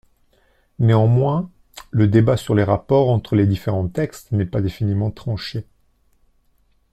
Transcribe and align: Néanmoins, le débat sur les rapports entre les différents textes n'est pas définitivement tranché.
Néanmoins, 0.79 1.51
le 1.91 2.07
débat 2.07 2.35
sur 2.35 2.55
les 2.55 2.63
rapports 2.63 3.11
entre 3.11 3.35
les 3.35 3.45
différents 3.45 3.87
textes 3.87 4.31
n'est 4.31 4.47
pas 4.47 4.59
définitivement 4.59 5.11
tranché. 5.11 5.67